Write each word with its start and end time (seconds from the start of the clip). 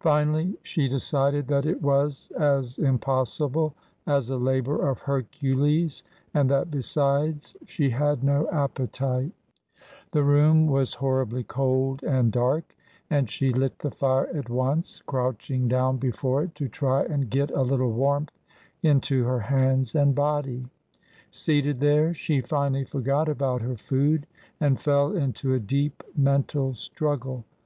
Finally 0.00 0.56
she 0.62 0.88
decided 0.88 1.46
that 1.46 1.66
it 1.66 1.82
was 1.82 2.32
as 2.40 2.78
impossible 2.78 3.74
as 4.06 4.30
a 4.30 4.36
labour 4.38 4.88
of 4.88 5.00
Hercules 5.00 6.02
and 6.32 6.50
that, 6.50 6.70
besides, 6.70 7.54
she 7.66 7.90
had 7.90 8.24
no 8.24 8.48
appetite. 8.48 9.32
22 10.12 10.20
254 10.22 10.22
TRANSITION. 10.22 10.22
The 10.22 10.22
room 10.22 10.66
was 10.68 10.94
horribly 10.94 11.44
cold 11.44 12.02
and 12.02 12.32
dark, 12.32 12.74
and 13.10 13.28
she 13.28 13.52
lit 13.52 13.78
the 13.80 13.90
fire 13.90 14.26
at 14.34 14.48
once, 14.48 15.02
crouching 15.04 15.68
down 15.68 15.98
before 15.98 16.44
it 16.44 16.54
to 16.54 16.68
try 16.70 17.02
and 17.04 17.28
get 17.28 17.50
a 17.50 17.60
little 17.60 17.92
warmth 17.92 18.32
into 18.82 19.24
her 19.24 19.40
hands 19.40 19.94
and 19.94 20.14
body. 20.14 20.64
Seated 21.30 21.78
there, 21.78 22.14
she 22.14 22.40
finally 22.40 22.84
forgot 22.86 23.28
about 23.28 23.60
her 23.60 23.76
food 23.76 24.26
and 24.58 24.80
fell 24.80 25.14
into 25.14 25.52
a 25.52 25.60
deep 25.60 26.02
mental 26.16 26.72
struggle. 26.72 27.44